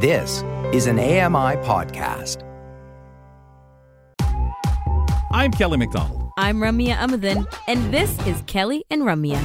[0.00, 2.44] This is an AMI podcast.
[5.32, 6.30] I'm Kelly McDonald.
[6.38, 9.42] I'm Ramya Amuthan, and this is Kelly and Ramya.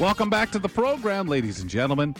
[0.00, 2.16] Welcome back to the program, ladies and gentlemen.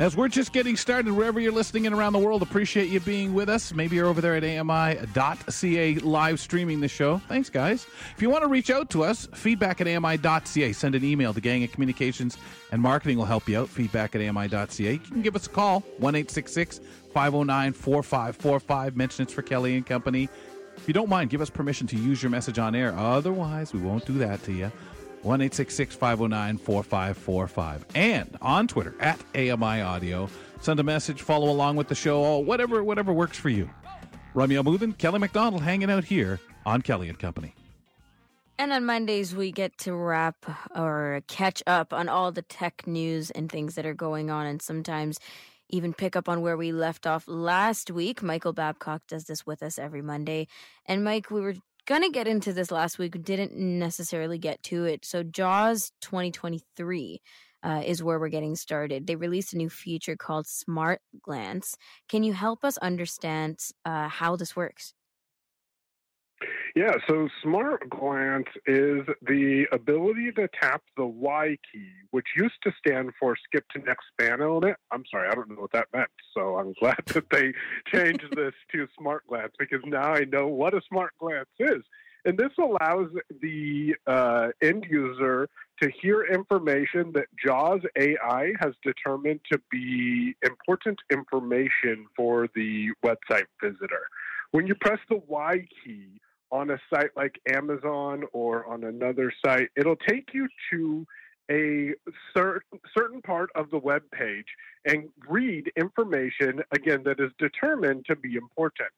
[0.00, 3.34] As we're just getting started, wherever you're listening in around the world, appreciate you being
[3.34, 3.74] with us.
[3.74, 7.18] Maybe you're over there at AMI.ca live streaming the show.
[7.28, 7.86] Thanks, guys.
[8.16, 10.72] If you want to reach out to us, feedback at AMI.ca.
[10.72, 11.34] Send an email.
[11.34, 12.38] The Gang of Communications
[12.72, 13.68] and Marketing will help you out.
[13.68, 14.90] Feedback at AMI.ca.
[14.90, 18.96] You can give us a call, 1 509 4545.
[18.96, 20.30] Mention it's for Kelly and Company.
[20.78, 22.94] If you don't mind, give us permission to use your message on air.
[22.96, 24.72] Otherwise, we won't do that to you.
[25.22, 27.86] 1 509 4545.
[27.94, 30.28] And on Twitter at AMI Audio.
[30.60, 33.70] Send a message, follow along with the show, whatever whatever works for you.
[34.34, 37.54] Ramya Amuthan, Kelly McDonald hanging out here on Kelly and Company.
[38.58, 40.36] And on Mondays, we get to wrap
[40.76, 44.60] or catch up on all the tech news and things that are going on, and
[44.60, 45.18] sometimes
[45.70, 48.22] even pick up on where we left off last week.
[48.22, 50.46] Michael Babcock does this with us every Monday.
[50.84, 51.54] And Mike, we were
[51.90, 55.04] going to get into this last week, didn't necessarily get to it.
[55.04, 57.20] So, JAWS 2023
[57.64, 59.08] uh, is where we're getting started.
[59.08, 61.76] They released a new feature called Smart Glance.
[62.08, 64.94] Can you help us understand uh, how this works?
[66.74, 72.72] Yeah, so Smart Glance is the ability to tap the Y key, which used to
[72.78, 74.76] stand for skip to next span element.
[74.90, 76.08] I'm sorry, I don't know what that meant.
[76.34, 77.52] So I'm glad that they
[77.92, 81.82] changed this to Smart Glance because now I know what a Smart Glance is.
[82.24, 83.08] And this allows
[83.40, 85.48] the uh, end user
[85.82, 93.46] to hear information that JAWS AI has determined to be important information for the website
[93.62, 94.06] visitor.
[94.50, 96.20] When you press the Y key,
[96.50, 101.06] on a site like Amazon or on another site, it'll take you to
[101.50, 101.92] a
[102.34, 104.46] certain certain part of the web page
[104.84, 108.92] and read information again that is determined to be important.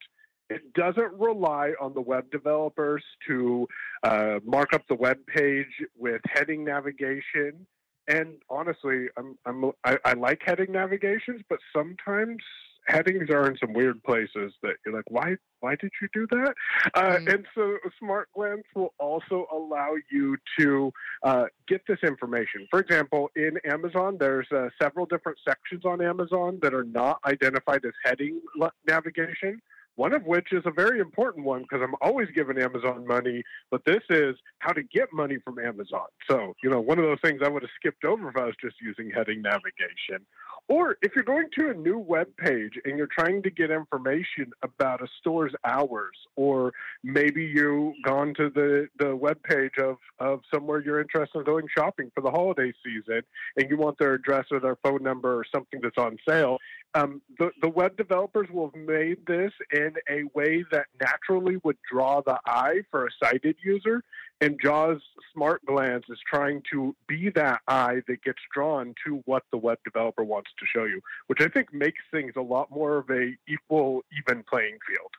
[0.51, 3.67] It doesn't rely on the web developers to
[4.03, 5.67] uh, mark up the web page
[5.97, 7.67] with heading navigation.
[8.07, 12.43] And honestly, I'm, I'm, I, I like heading navigations, but sometimes
[12.93, 16.55] headings are in some weird places that you're like, why why did you do that?
[16.95, 17.29] Uh, mm-hmm.
[17.29, 20.93] And so Smart Glance will also allow you to
[21.23, 22.67] uh, get this information.
[22.71, 27.85] For example, in Amazon, there's uh, several different sections on Amazon that are not identified
[27.85, 28.41] as heading
[28.87, 29.63] navigation.
[29.97, 33.83] One of which is a very important one because I'm always giving Amazon money, but
[33.85, 36.07] this is how to get money from Amazon.
[36.31, 38.55] So, you know, one of those things I would have skipped over if I was
[38.59, 40.27] just using heading navigation.
[40.69, 44.53] Or if you're going to a new web page and you're trying to get information
[44.63, 50.41] about a store's hours, or maybe you've gone to the, the web page of, of
[50.53, 53.23] somewhere you're interested in going shopping for the holiday season
[53.57, 56.59] and you want their address or their phone number or something that's on sale,
[56.95, 61.79] um, the, the web developers will have made this in a way that naturally would
[61.91, 64.03] draw the eye for a sighted user.
[64.43, 65.01] And JAWS
[65.33, 69.79] Smart Glance is trying to be that eye that gets drawn to what the web
[69.85, 73.37] developer wants to show you, which I think makes things a lot more of a
[73.49, 75.13] equal, even playing field.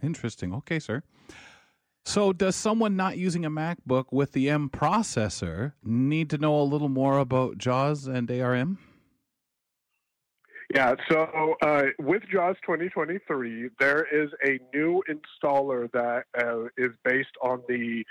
[0.00, 0.54] Interesting.
[0.54, 1.02] Okay, sir.
[2.04, 6.62] So, does someone not using a MacBook with the M processor need to know a
[6.62, 8.78] little more about JAWS and ARM?
[10.72, 17.36] Yeah, so uh, with JAWS 2023, there is a new installer that uh, is based
[17.42, 18.04] on the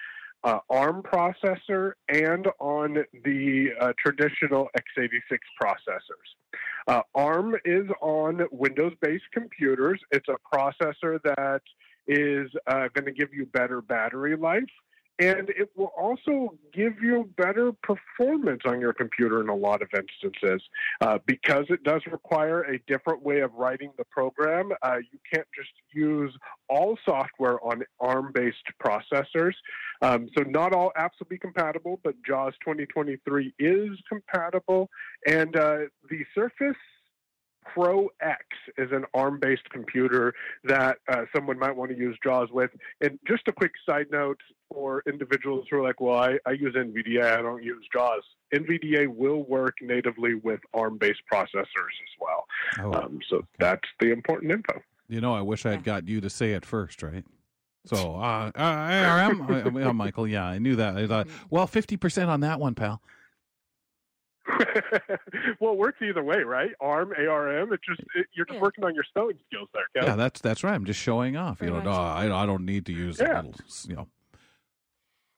[0.43, 6.57] uh, ARM processor and on the uh, traditional x86 processors.
[6.87, 11.61] Uh, ARM is on Windows based computers, it's a processor that
[12.07, 14.63] is uh, going to give you better battery life
[15.21, 19.89] and it will also give you better performance on your computer in a lot of
[19.93, 20.63] instances
[21.01, 24.71] uh, because it does require a different way of writing the program.
[24.81, 26.35] Uh, you can't just use
[26.69, 29.53] all software on ARM based processors.
[30.01, 34.89] Um, so, not all apps will be compatible, but JAWS 2023 is compatible.
[35.27, 35.77] And uh,
[36.09, 36.75] the Surface
[37.63, 38.43] Pro X
[38.77, 40.33] is an ARM based computer
[40.63, 42.71] that uh, someone might want to use JAWS with.
[43.01, 44.39] And just a quick side note
[44.69, 48.23] for individuals who are like, well, I, I use NVDA, I don't use JAWS.
[48.53, 52.45] NVDA will work natively with ARM based processors as well.
[52.79, 53.45] Oh, um, so okay.
[53.59, 54.81] that's the important info.
[55.07, 57.25] You know, I wish I had got you to say it first, right?
[57.85, 60.97] So, uh, ARM, uh, uh, Michael, yeah, I knew that.
[60.97, 63.01] I thought, well, 50% on that one, pal.
[65.59, 66.71] well, it works either way, right?
[66.79, 67.73] ARM, ARM.
[67.73, 68.61] It just it, you're just Yeah.
[68.61, 70.09] working on your spelling skills there, Kevin.
[70.09, 70.73] Yeah, that's that's right.
[70.73, 71.59] I'm just showing off.
[71.59, 73.37] Pretty you know, no, I, I don't need to use Yeah.
[73.37, 73.55] little,
[73.87, 74.07] you know.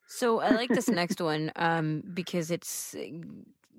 [0.08, 2.96] So I like this next one um, because it's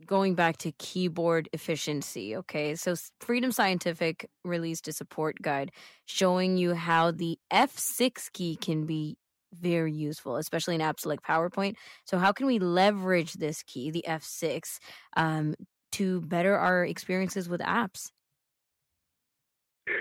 [0.07, 2.37] going back to keyboard efficiency.
[2.37, 5.71] Okay, so Freedom Scientific released a support guide
[6.07, 9.17] showing you how the F6 key can be
[9.53, 11.75] very useful, especially in apps like PowerPoint.
[12.05, 14.79] So how can we leverage this key, the F6,
[15.17, 15.55] um,
[15.93, 18.11] to better our experiences with apps?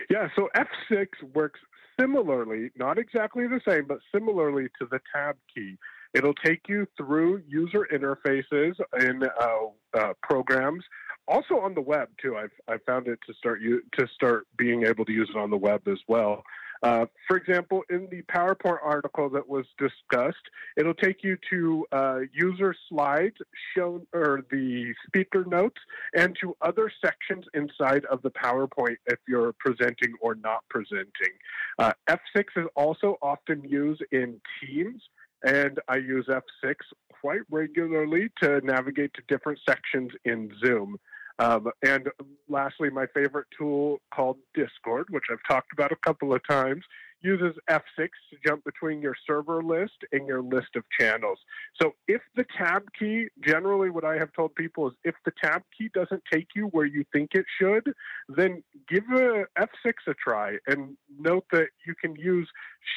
[0.10, 1.60] Yeah, so F6 works
[2.00, 5.78] similarly, not exactly the same, but similarly to the tab key.
[6.14, 10.84] It'll take you through user interfaces in uh, uh, programs,
[11.28, 12.38] also on the web too.
[12.38, 15.50] I've I found it to start you to start being able to use it on
[15.50, 16.44] the web as well.
[16.84, 20.44] Uh, for example, in the PowerPoint article that was discussed,
[20.76, 23.38] it'll take you to uh, user slides
[23.76, 25.80] shown or the speaker notes
[26.14, 31.32] and to other sections inside of the PowerPoint if you're presenting or not presenting.
[31.80, 35.02] Uh, F6 is also often used in Teams,
[35.44, 36.76] and I use F6
[37.22, 40.98] quite regularly to navigate to different sections in Zoom.
[41.40, 42.10] Um, and
[42.48, 46.84] lastly, my favorite tool called Discord, which I've talked about a couple of times,
[47.24, 51.40] uses F6 to jump between your server list and your list of channels.
[51.82, 55.64] So if the tab key, generally what I have told people is if the tab
[55.78, 57.94] key doesn't take you where you think it should,
[58.30, 62.50] then give a F6 a try and note that you can use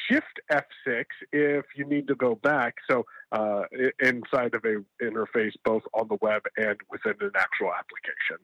[0.09, 2.75] Shift F6 if you need to go back.
[2.89, 3.63] So uh,
[4.01, 8.43] inside of a interface, both on the web and within an actual application.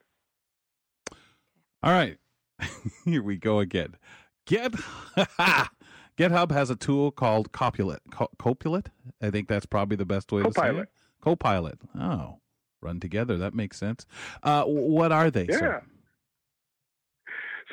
[1.81, 2.17] All right,
[3.05, 3.95] here we go again.
[4.45, 4.71] Get
[6.17, 8.01] GitHub has a tool called Copilot.
[8.11, 8.89] Co- Copilot,
[9.21, 10.89] I think that's probably the best way to say it.
[11.21, 11.79] Copilot.
[11.99, 12.39] Oh,
[12.81, 13.37] run together.
[13.37, 14.05] That makes sense.
[14.43, 15.47] Uh, what are they?
[15.49, 15.57] Yeah.
[15.57, 15.83] sir?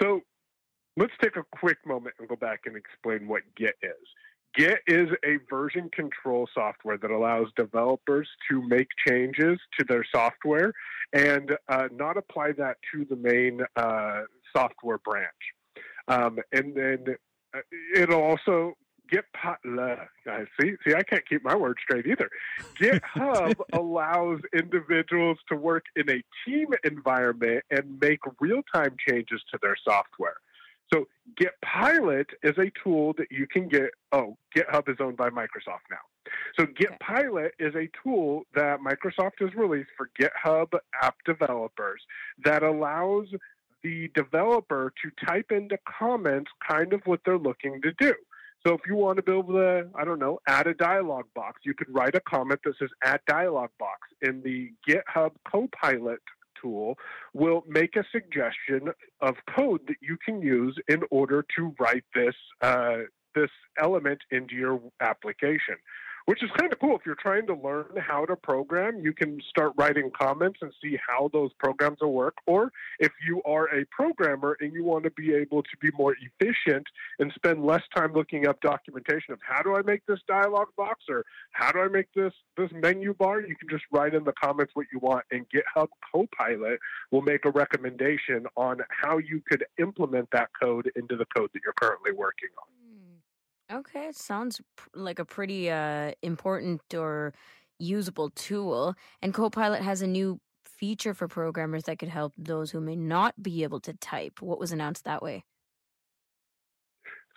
[0.00, 0.20] So
[0.96, 3.92] let's take a quick moment and go back and explain what Git is.
[4.54, 10.72] Git is a version control software that allows developers to make changes to their software
[11.12, 14.22] and uh, not apply that to the main uh,
[14.56, 15.28] software branch.
[16.10, 17.16] Um, and then
[17.54, 17.60] uh,
[17.94, 18.74] it'll also
[19.10, 22.28] get Git I see see I can't keep my words straight either.
[22.80, 29.76] GitHub allows individuals to work in a team environment and make real-time changes to their
[29.84, 30.36] software.
[30.92, 31.06] So
[31.40, 33.90] GitPilot is a tool that you can get.
[34.12, 35.98] Oh, GitHub is owned by Microsoft now.
[36.58, 42.02] So GitPilot is a tool that Microsoft has released for GitHub app developers
[42.44, 43.26] that allows
[43.82, 48.14] the developer to type into comments kind of what they're looking to do.
[48.66, 51.72] So if you want to build to, I don't know, add a dialog box, you
[51.72, 56.20] could write a comment that says add dialog box in the GitHub Copilot
[56.60, 56.96] tool
[57.32, 58.90] will make a suggestion
[59.20, 62.98] of code that you can use in order to write this uh,
[63.34, 65.76] this element into your application.
[66.26, 66.96] Which is kind of cool.
[66.96, 70.98] If you're trying to learn how to program, you can start writing comments and see
[71.06, 72.36] how those programs will work.
[72.46, 76.14] Or if you are a programmer and you want to be able to be more
[76.14, 76.86] efficient
[77.18, 81.04] and spend less time looking up documentation of how do I make this dialog box
[81.08, 84.32] or how do I make this this menu bar, you can just write in the
[84.32, 86.78] comments what you want, and GitHub Copilot
[87.10, 91.60] will make a recommendation on how you could implement that code into the code that
[91.64, 92.89] you're currently working on.
[93.72, 97.32] Okay, it sounds pr- like a pretty uh, important or
[97.78, 98.94] usable tool.
[99.22, 103.40] And Copilot has a new feature for programmers that could help those who may not
[103.42, 104.42] be able to type.
[104.42, 105.44] What was announced that way?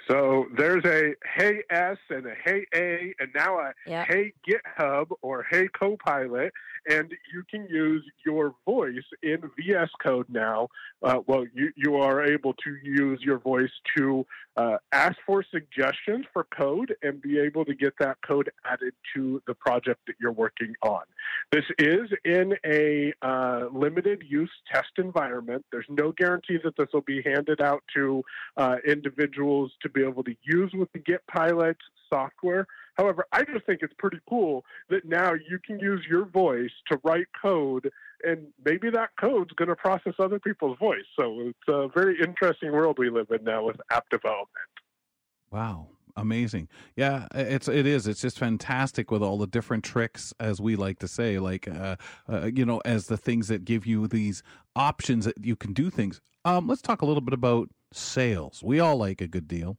[0.07, 4.03] So there's a Hey S and a Hey A, and now a Yeah.
[4.05, 6.51] Hey GitHub or Hey Copilot,
[6.89, 10.67] and you can use your voice in VS Code now.
[11.01, 14.25] Uh, well, you, you are able to use your voice to
[14.57, 19.41] uh, ask for suggestions for code and be able to get that code added to
[19.47, 21.01] the project that you're working on.
[21.51, 25.65] This is in a uh, limited use test environment.
[25.71, 28.23] There's no guarantee that this will be handed out to
[28.57, 31.77] uh, individuals to be able to use with the Git Pilot
[32.13, 32.67] software.
[32.95, 36.99] However, I just think it's pretty cool that now you can use your voice to
[37.03, 37.89] write code,
[38.23, 41.05] and maybe that code's going to process other people's voice.
[41.19, 44.47] So it's a very interesting world we live in now with app development.
[45.51, 46.67] Wow, amazing.
[46.95, 48.05] Yeah, it's it is.
[48.05, 51.95] It's just fantastic with all the different tricks, as we like to say, like uh,
[52.31, 54.43] uh, you know, as the things that give you these
[54.75, 56.21] options that you can do things.
[56.45, 58.61] Um, let's talk a little bit about sales.
[58.63, 59.77] We all like a good deal.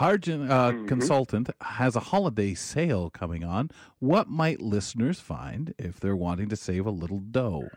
[0.00, 0.88] Hartgen uh, Mhm.
[0.88, 3.70] Consultant has a holiday sale coming on.
[3.98, 7.68] What might listeners find if they're wanting to save a little dough?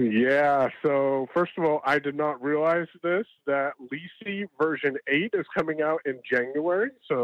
[0.00, 5.44] Yeah, so first of all, I did not realize this that Leasey version 8 is
[5.52, 6.90] coming out in January.
[7.08, 7.16] So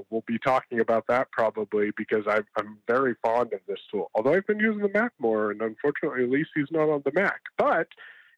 [0.00, 4.10] uh, we'll be talking about that probably because i am very fond of this tool.
[4.14, 7.40] Although I've been using the Mac more, and unfortunately, Leasey's not on the Mac.
[7.56, 7.88] But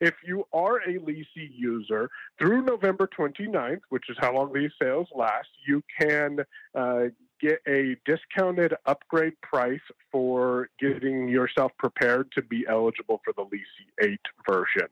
[0.01, 5.09] if you are a Leasey user, through November 29th, which is how long these sales
[5.15, 6.39] last, you can
[6.75, 7.05] uh,
[7.41, 9.81] get a discounted upgrade price
[10.13, 14.89] for getting yourself prepared to be eligible for the Leasey 8 version.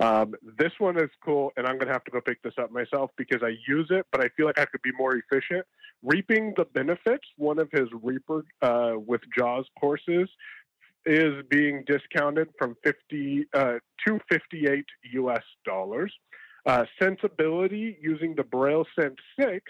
[0.00, 2.72] Um, this one is cool, and I'm going to have to go pick this up
[2.72, 5.66] myself because I use it, but I feel like I could be more efficient.
[6.02, 10.28] Reaping the Benefits, one of his Reaper uh, with JAWS courses,
[11.04, 13.74] is being discounted from 50 uh,
[14.06, 16.12] to 58 US dollars.
[16.64, 19.60] Uh, sensibility using the Braille Sense 6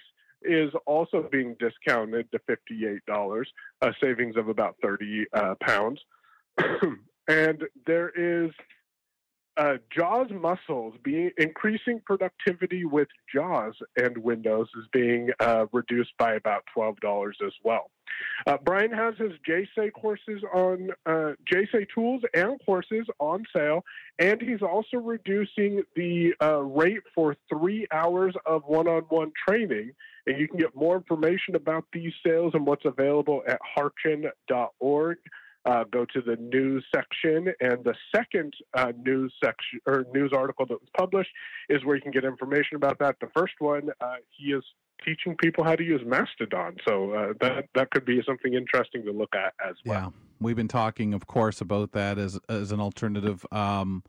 [0.43, 3.45] is also being discounted to $58,
[3.81, 6.01] a savings of about 30 uh, pounds.
[7.29, 8.51] and there is
[9.57, 16.35] uh, JAWS muscles being increasing productivity with JAWS and Windows is being uh, reduced by
[16.35, 17.91] about twelve dollars as well.
[18.47, 23.85] Uh, Brian has his JSay courses on uh, JSay tools and courses on sale,
[24.19, 29.93] and he's also reducing the uh, rate for three hours of one-on-one training.
[30.27, 35.19] And you can get more information about these sales and what's available at hartgen.org
[35.64, 40.66] uh, go to the news section, and the second uh, news section or news article
[40.66, 41.31] that was published
[41.69, 43.16] is where you can get information about that.
[43.21, 44.64] The first one, uh, he is
[45.04, 49.12] teaching people how to use Mastodon, so uh, that that could be something interesting to
[49.12, 50.12] look at as well.
[50.14, 53.45] Yeah, we've been talking, of course, about that as as an alternative.
[53.52, 54.02] Um,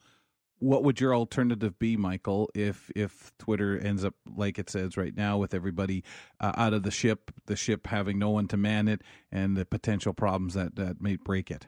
[0.63, 5.15] what would your alternative be, Michael, if if Twitter ends up like it says right
[5.15, 6.03] now, with everybody
[6.39, 9.01] uh, out of the ship, the ship having no one to man it,
[9.31, 11.67] and the potential problems that that may break it?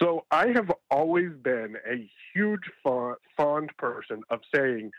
[0.00, 4.90] So I have always been a huge fond person of saying,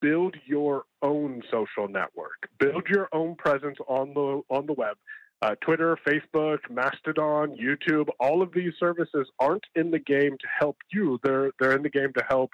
[0.00, 4.96] build your own social network, build your own presence on the on the web,
[5.42, 10.76] uh, Twitter, Facebook, Mastodon, YouTube, all of these services aren't in the game to help
[10.92, 11.18] you.
[11.24, 12.50] They're they're in the game to help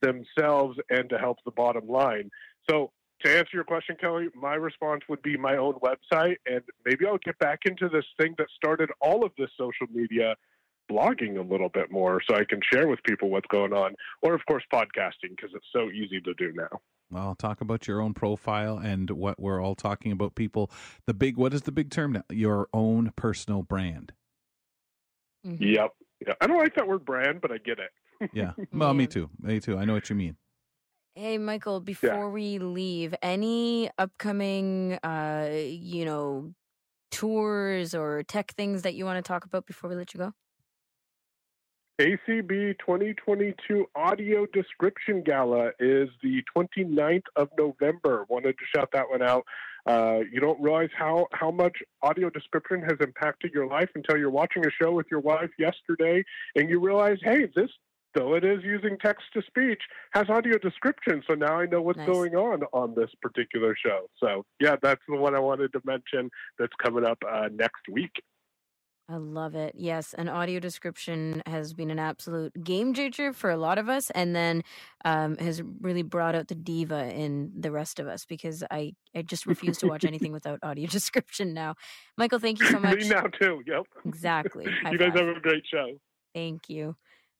[0.00, 2.30] themselves and to help the bottom line.
[2.68, 2.90] So
[3.24, 7.18] to answer your question, Kelly, my response would be my own website, and maybe I'll
[7.18, 10.34] get back into this thing that started all of this social media
[10.90, 14.34] blogging a little bit more so I can share with people what's going on, or
[14.34, 16.80] of course podcasting because it's so easy to do now.
[17.10, 20.34] Well, talk about your own profile and what we're all talking about.
[20.34, 20.70] People,
[21.06, 22.22] the big what is the big term now?
[22.30, 24.12] Your own personal brand.
[25.46, 25.62] Mm-hmm.
[25.62, 25.90] Yep.
[26.26, 26.34] Yeah.
[26.40, 28.30] I don't like that word brand, but I get it.
[28.32, 28.52] yeah.
[28.72, 29.30] Well, me too.
[29.40, 29.76] Me too.
[29.76, 30.36] I know what you mean.
[31.14, 32.28] Hey, Michael, before yeah.
[32.28, 36.54] we leave, any upcoming, uh, you know,
[37.10, 40.32] tours or tech things that you want to talk about before we let you go?
[42.00, 48.24] ACB 2022 Audio Description Gala is the 29th of November.
[48.30, 49.44] Wanted to shout that one out.
[49.84, 54.30] Uh, you don't realize how, how much audio description has impacted your life until you're
[54.30, 57.68] watching a show with your wife yesterday and you realize, hey, this,
[58.14, 59.82] though it is using text to speech,
[60.14, 61.22] has audio description.
[61.28, 62.08] So now I know what's nice.
[62.08, 64.06] going on on this particular show.
[64.18, 68.12] So, yeah, that's the one I wanted to mention that's coming up uh, next week.
[69.10, 69.74] I love it.
[69.76, 74.08] Yes, an audio description has been an absolute game changer for a lot of us,
[74.10, 74.62] and then
[75.04, 79.22] um, has really brought out the diva in the rest of us because I, I
[79.22, 81.74] just refuse to watch anything without audio description now.
[82.16, 83.00] Michael, thank you so much.
[83.00, 83.62] Me now too.
[83.66, 83.86] Yep.
[84.04, 84.66] Exactly.
[84.90, 85.98] you guys have a great show.
[86.32, 86.94] Thank you.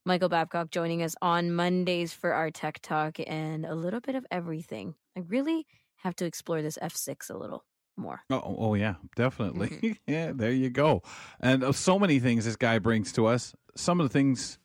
[0.05, 4.27] Michael Babcock joining us on Mondays for our tech talk and a little bit of
[4.33, 4.95] everything.
[5.17, 5.67] I really
[5.99, 7.65] have to explore this F6 a little
[7.97, 8.21] more.
[8.31, 9.69] Oh, oh yeah, definitely.
[9.69, 9.93] Mm-hmm.
[10.07, 11.03] yeah, there you go.
[11.41, 13.55] And uh, so many things this guy brings to us.
[13.77, 14.59] Some of the things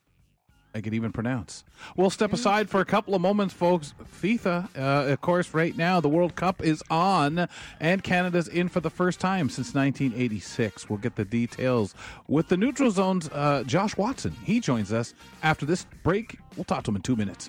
[0.76, 1.64] I could even pronounce.
[1.96, 2.34] We'll step mm-hmm.
[2.34, 3.94] aside for a couple of moments, folks.
[4.20, 7.48] FIFA, uh, of course, right now the World Cup is on,
[7.80, 10.90] and Canada's in for the first time since 1986.
[10.90, 11.94] We'll get the details
[12.28, 14.36] with the Neutral Zone's uh, Josh Watson.
[14.44, 16.36] He joins us after this break.
[16.56, 17.48] We'll talk to him in two minutes.